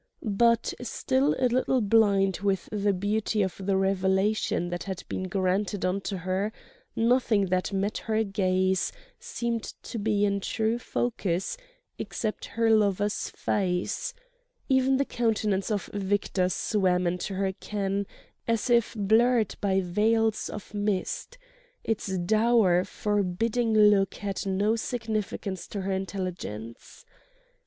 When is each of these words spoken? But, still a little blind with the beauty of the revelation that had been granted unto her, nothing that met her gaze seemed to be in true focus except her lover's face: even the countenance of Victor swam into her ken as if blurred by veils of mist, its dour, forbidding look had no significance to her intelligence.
But, 0.23 0.73
still 0.81 1.35
a 1.37 1.45
little 1.47 1.79
blind 1.79 2.37
with 2.39 2.67
the 2.71 2.91
beauty 2.91 3.43
of 3.43 3.53
the 3.63 3.77
revelation 3.77 4.69
that 4.69 4.85
had 4.85 5.03
been 5.07 5.25
granted 5.27 5.85
unto 5.85 6.17
her, 6.17 6.51
nothing 6.95 7.45
that 7.49 7.71
met 7.71 7.99
her 7.99 8.23
gaze 8.23 8.91
seemed 9.19 9.61
to 9.83 9.99
be 9.99 10.25
in 10.25 10.39
true 10.39 10.79
focus 10.79 11.55
except 11.99 12.45
her 12.45 12.71
lover's 12.71 13.29
face: 13.29 14.15
even 14.67 14.97
the 14.97 15.05
countenance 15.05 15.69
of 15.69 15.85
Victor 15.93 16.49
swam 16.49 17.05
into 17.05 17.35
her 17.35 17.53
ken 17.53 18.07
as 18.47 18.71
if 18.71 18.95
blurred 18.97 19.55
by 19.61 19.81
veils 19.81 20.49
of 20.49 20.73
mist, 20.73 21.37
its 21.83 22.07
dour, 22.17 22.83
forbidding 22.85 23.71
look 23.75 24.15
had 24.15 24.47
no 24.47 24.75
significance 24.75 25.67
to 25.67 25.81
her 25.81 25.91
intelligence. 25.91 27.05